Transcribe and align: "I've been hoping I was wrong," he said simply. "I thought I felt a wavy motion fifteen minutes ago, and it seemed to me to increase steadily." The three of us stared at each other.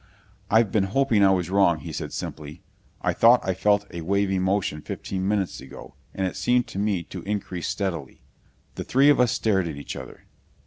"I've 0.49 0.71
been 0.71 0.85
hoping 0.97 1.23
I 1.23 1.29
was 1.29 1.51
wrong," 1.51 1.81
he 1.81 1.91
said 1.93 2.11
simply. 2.11 2.63
"I 3.03 3.13
thought 3.13 3.47
I 3.47 3.53
felt 3.53 3.85
a 3.91 4.01
wavy 4.01 4.39
motion 4.39 4.81
fifteen 4.81 5.27
minutes 5.27 5.61
ago, 5.61 5.93
and 6.15 6.25
it 6.25 6.35
seemed 6.35 6.65
to 6.69 6.79
me 6.79 7.03
to 7.03 7.21
increase 7.21 7.67
steadily." 7.67 8.23
The 8.73 8.83
three 8.83 9.11
of 9.11 9.19
us 9.19 9.31
stared 9.31 9.67
at 9.67 9.75
each 9.77 9.95
other. 9.95 10.25